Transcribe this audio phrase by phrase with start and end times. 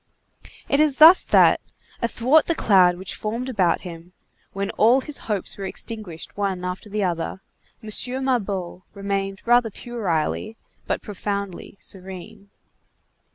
[0.67, 1.61] It is thus that,
[2.01, 4.13] athwart the cloud which formed about him,
[4.51, 7.39] when all his hopes were extinguished one after the other,
[7.83, 7.89] M.
[8.25, 12.49] Mabeuf remained rather puerilely, but profoundly serene.